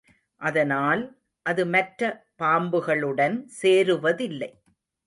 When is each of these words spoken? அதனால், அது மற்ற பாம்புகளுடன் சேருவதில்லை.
அதனால், 0.41 1.03
அது 1.45 1.63
மற்ற 1.65 2.01
பாம்புகளுடன் 2.39 3.37
சேருவதில்லை. 3.61 4.51